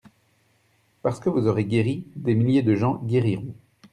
[1.03, 3.53] Parce que vous aurez guéri, des milliers de gens guériront.